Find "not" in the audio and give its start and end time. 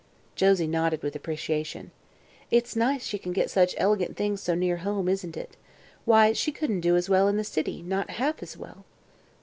7.83-8.09